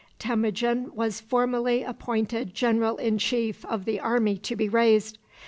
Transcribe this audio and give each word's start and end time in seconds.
Temujin 0.17 0.89
was 0.95 1.21
formally 1.21 1.83
appointed 1.83 2.55
general 2.55 2.97
in 2.97 3.19
chief 3.19 3.63
of 3.65 3.85
the 3.85 3.99
army 3.99 4.35
to 4.39 4.55
be 4.55 4.67
raised. 4.67 5.19